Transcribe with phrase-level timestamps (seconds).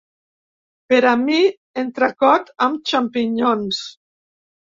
[0.93, 1.41] Per a mi
[1.83, 3.83] entrecot amb xampinyons.